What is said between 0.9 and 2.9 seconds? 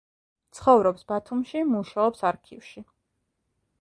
ბათუმში, მუშაობს არქივში.